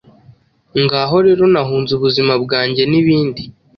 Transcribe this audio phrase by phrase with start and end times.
[0.83, 3.43] Ngaho rero nahunze ubuzima bwanjyenibindi